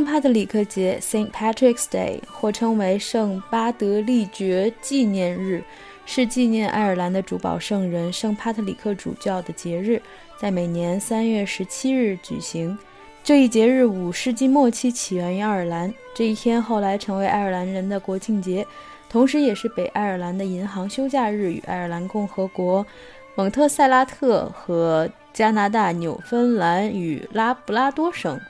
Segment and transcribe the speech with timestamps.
[0.00, 5.62] 圣帕特里克节 （Saint Patrick's Day） 或称为圣巴德利爵纪念日，
[6.06, 10.00] 是纪念爱尔兰的主保圣人圣帕特里克主教的节日，
[10.38, 12.78] 在每年三月十七日举行。
[13.22, 18.66] 这一节日五世纪末期起源于爱尔兰，这一天后来成为爱尔兰人的国庆节，
[19.10, 22.86] 同时也是北爱尔兰的银行休假日与爱尔兰共和国、
[23.34, 28.40] 蒙特塞拉特和加拿大纽芬兰与拉布拉多省、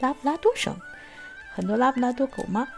[0.00, 0.74] 拉布拉多省
[1.54, 2.68] 很多拉布拉多狗吗？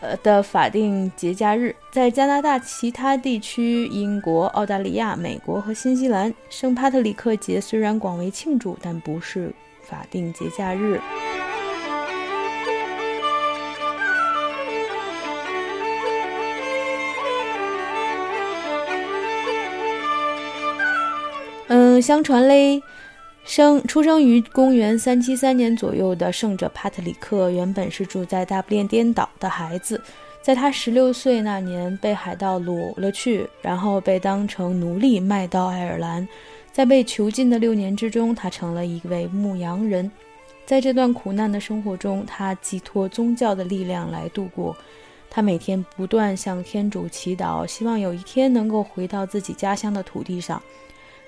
[0.00, 9.54] 呃的法定节假日，在加拿大其他地区、英国、澳大利亚、美国和新西兰，圣帕特里克节虽然广为庆祝，但不是。
[9.82, 11.00] 法定节假日。
[21.68, 22.82] 嗯，相传嘞，
[23.44, 30.00] 生出生于公元三七三年左右的圣者帕特里克，原本是住在大不列颠岛的孩子，
[30.42, 36.26] 在他十六岁那年被海盗掳了去，然后被当成奴隶卖到爱尔兰。
[36.72, 40.10] 在被囚禁的六年之中，他成了一位牧羊人。
[40.64, 44.74] 在这段苦难的生活中，他寄托宗教的力量来度过。
[45.30, 50.60] 他每天不断向天主祈祷，希望有一天能够回到自己家乡的土地上。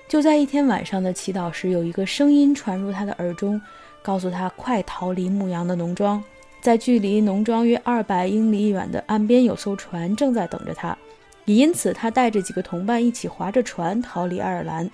[0.07, 3.61] 就在一天晚上的祈祷时，有一个声音传入他的耳中，
[4.01, 6.23] 告诉他快逃离牧羊的农庄。
[6.61, 10.97] 在距离农庄约二百英里远的岸边，有艘船正在等着他。
[11.43, 14.89] 也因此，他带着几个同伴一起划着船逃离爱尔兰。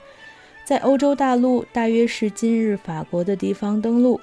[0.66, 4.20] 在欧洲大陆，大约是今日法国的地方登陆。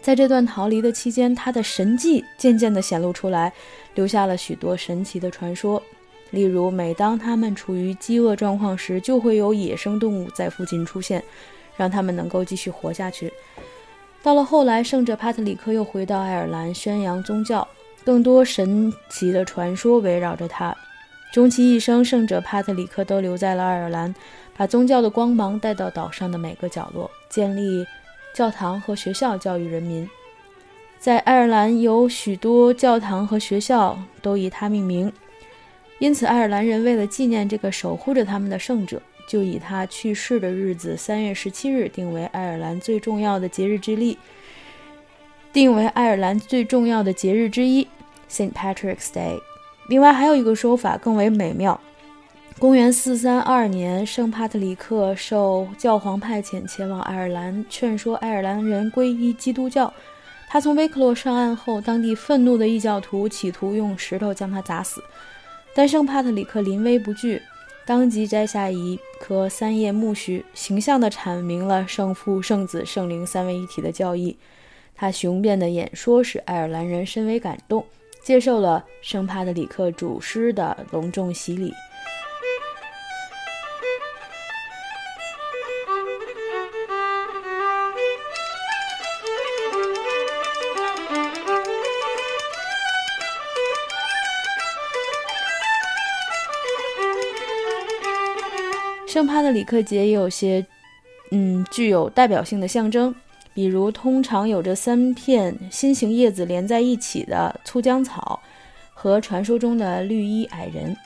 [0.00, 3.52] 在这段逃离的期间，他的神迹渐渐地显露出来，
[3.94, 5.82] 留下了许多神奇的传说。
[6.30, 11.22] 例如，每当他们处于饥饿状况时，就会有野生动物在附近出现，
[11.76, 13.32] 让他们能够继续活下去。
[14.22, 17.66] 到了后来，圣者帕特里克又回到爱尔兰宣扬宗教，
[18.04, 20.76] 更多神奇的传说围绕着他。
[21.32, 24.14] 终其一生，圣者帕特里克都留在了爱尔兰。
[24.56, 27.86] 把宗教的光芒带到岛上的每个角落，建立
[28.34, 30.06] 教堂和学校，教育人民。
[30.98, 35.10] 在爱尔兰有许多教堂和学校都以他命名，
[36.00, 44.18] 因此爱尔兰人为了纪念这个守护着他们的圣者，就以他去世的日子三月十七日定为爱尔兰最重要的节日之一，
[45.52, 47.86] 定为爱尔兰最重要的节日之一
[48.30, 48.52] ——St.
[48.52, 49.38] Patrick's Day。
[49.88, 51.78] 另外还有一个说法更为美妙。
[52.58, 59.92] 公元四三二年，圣帕特里克受教皇派遣前往爱尔兰，劝说爱尔兰人皈依基督教。
[60.48, 65.02] 他从威克洛上岸后，当地愤怒的异教徒企图用石头将他砸死，
[65.74, 67.40] 但圣帕特里克临危不惧，
[67.86, 74.36] 当即摘下一颗三叶苜蓿，形象地阐明了圣父、圣子、圣灵三位一体的教义。
[74.94, 77.84] 他雄辩的演说使爱尔兰人深为感动，
[78.22, 81.72] 接受了圣帕特里克主师的隆重洗礼。
[99.10, 100.64] 圣帕特里克节也有些，
[101.32, 103.12] 嗯，具有代表性的象征，
[103.52, 108.40] 比如通常有着三片心形叶子连在一起的粗浆草，
[108.94, 110.96] 和传说中的绿衣矮人。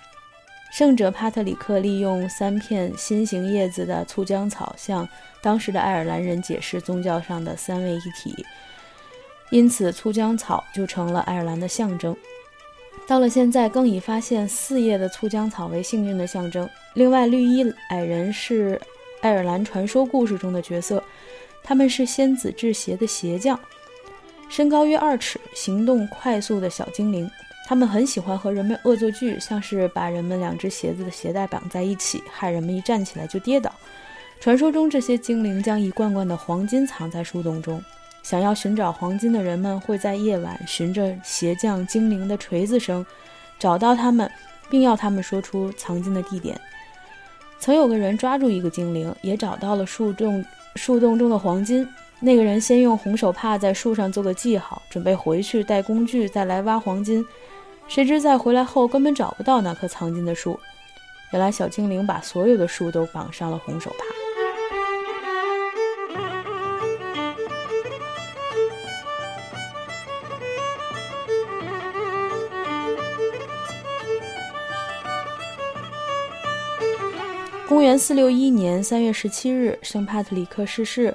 [0.71, 5.09] 圣者帕特里克利用三片心形叶子的粗浆草，向
[5.41, 8.45] 当时的爱尔兰人解释宗教上的三位一体，
[9.49, 12.15] 因此粗浆草就成了爱尔兰的象征。
[13.07, 16.69] 到了现在，更以发现四叶的醋浆草为幸运的象征。
[16.95, 18.81] 另外，绿衣矮人是
[19.21, 21.03] 爱尔兰传说故事中的角色，
[21.63, 23.61] 他们是仙子制鞋的鞋匠，
[24.49, 27.31] 身高约二尺，行动快速的小精灵。
[27.67, 33.71] 他们很喜欢和人们恶作剧，像是把人们两只鞋子的鞋带绑在一起，害人们一站起来就跌倒。
[34.41, 37.83] 传说中，这些精灵将一罐罐的黄金藏在树洞中。
[38.25, 43.05] 想要寻找黄金的人们会在夜晚循着鞋匠精灵的锤子声
[43.59, 44.29] 找到他们，
[44.71, 46.59] 并要他们说出藏金的地点。
[47.61, 50.43] 曾有个人抓住一个精灵，也找到了树洞
[50.75, 51.87] 树洞中的黄金。
[52.19, 57.23] 那个人先用红手帕在树上做个记号，准备回去带工具再来挖黄金。
[57.89, 60.59] 谁知在回来后根本找不到那棵藏金的树。
[61.33, 64.14] 原来小精灵把所有的树都绑上了红手帕。
[77.67, 81.15] 公元四六一年三月十七日，圣帕特里克逝世。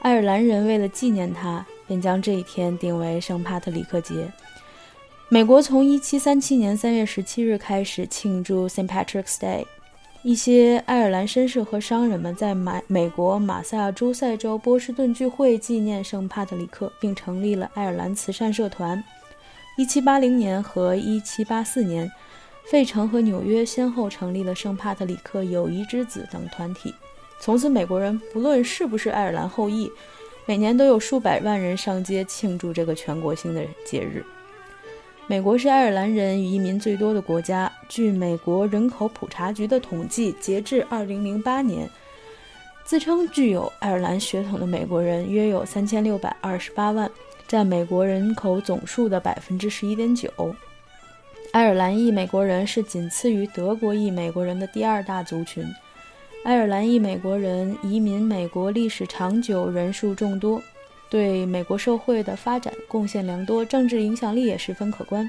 [0.00, 4.30] 爱尔兰人为了纪念他，便将这一天定为圣帕特里克节。
[5.30, 8.86] 美国从1737年3月17日开始庆祝 St.
[8.86, 9.64] Patrick's Day。
[10.22, 19.02] 一些爱尔兰绅士和商人们在美美国马萨诸塞州波士顿聚会，纪念圣帕特里克，并成立了爱尔兰慈善社团。
[19.78, 22.12] 1780年和1784年，
[22.70, 26.94] 费城和纽约先后成立了圣帕特里克友谊之子等团体。
[27.40, 29.90] 从此，美国人不论是不是爱尔兰后裔，
[30.44, 34.22] 每年都有数百万人上街庆祝这个全国性的节日。
[35.26, 37.72] 美国是爱尔兰人移民最多的国家。
[37.88, 41.88] 据美国人口普查局的统计，截至2008年，
[42.84, 47.10] 自称具有爱尔兰血统的美国人约有3628万，
[47.46, 50.54] 占美国人口总数的11.9%。
[51.50, 55.64] 爱尔兰裔美国人是仅次于德国裔美国人的第二大族群。
[56.44, 60.62] 爱尔兰裔美国人移民美国历史长久，人数众多。
[61.08, 65.28] 对美国社会的发展贡献良多，政治影响力也十分可观。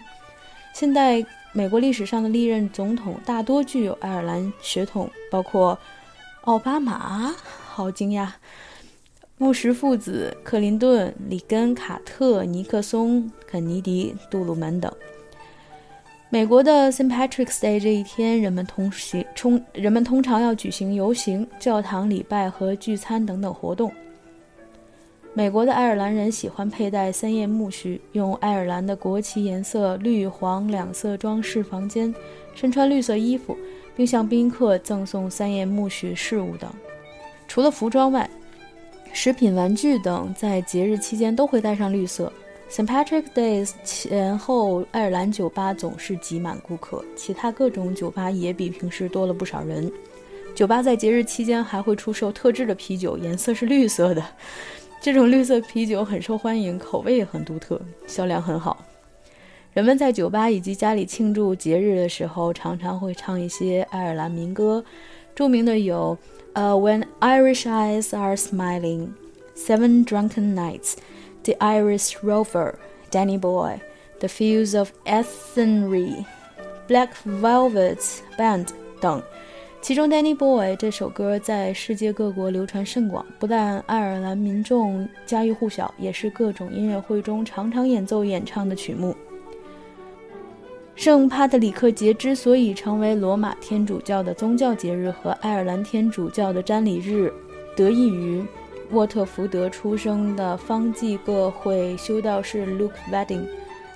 [0.73, 1.23] 现代
[1.53, 5.79] 美国历史上的历任总统大多具有爱尔兰血统，包括
[6.41, 7.33] 奥巴马，
[7.65, 8.27] 好惊讶；
[9.37, 14.93] 布什父子、克林顿、里根、卡特、尼克松、肯尼迪、杜鲁门等。
[16.31, 17.09] 美国的 St.
[17.09, 23.91] Patrick's Day 这一天，人们通行冲，人们通常要举行游行、教堂礼拜和聚餐等等活动。
[25.33, 32.13] 美国的爱尔兰人喜欢佩戴三叶木须，用爱尔兰的国旗颜色绿黄两色装饰房间，
[32.53, 33.57] 身穿绿色衣服，
[33.95, 36.69] 并向宾客赠送三叶木须饰物等。
[37.47, 38.29] 除了服装外，
[39.11, 42.31] 食品、玩具等在节日期间都会带上绿色。
[42.69, 42.85] St.
[42.85, 49.91] Patrick's Days 前后，爱尔兰酒吧总是挤满顾客，其他各种酒吧也比平时多了不少人。
[50.53, 54.23] 酒吧在节日期间还会出售特制的啤酒，颜色是绿色的。
[55.01, 58.85] 这种绿色啤酒很受欢迎，口味也很独特，销量很好。
[59.73, 64.83] 人们在酒吧以及家里庆祝节日的时候，常常会唱一些爱尔兰民歌，
[65.33, 66.15] 著名的有
[66.53, 69.07] 《呃 When Irish Eyes Are Smiling》、
[69.55, 70.81] 《Seven Drunken Nights》、
[71.43, 72.45] 《The Irish Rover》、
[73.11, 73.73] 《Danny Boy》、
[74.19, 75.89] 《The Fields of Athenry》、
[76.87, 78.65] 《Black Velvet Band》
[78.99, 79.21] 等。
[79.81, 89.15] 其中，《Danny Boy》这首歌在世界各国流传甚广，不但爱尔兰民众家喻户晓，也是各种音乐会中常常演奏演唱的曲目。
[90.95, 97.31] 圣帕特里克节之所以成为罗马天主教的宗教节日和爱尔兰天主教的瞻礼日，
[97.73, 98.43] 得益于
[98.91, 103.45] 沃特福德出生的方济各会修道士 Luke Wedding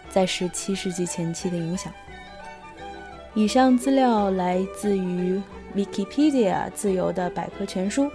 [0.09, 1.91] 在17世纪前期的影响。
[3.33, 5.41] 以上资料来自于。
[5.75, 8.07] Wikipedia 自由的百科全书，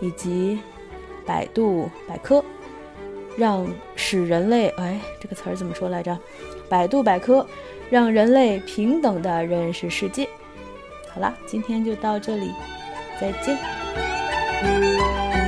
[0.00, 0.58] 以及
[1.24, 2.44] 百度百科，
[3.38, 3.64] 让
[3.94, 6.18] 使人类哎，这个词儿怎么说来着？
[6.68, 7.46] 百度百科
[7.88, 10.28] 让人类平等的认识世界。
[11.08, 12.50] 好啦，今天就到这里，
[13.20, 15.45] 再见。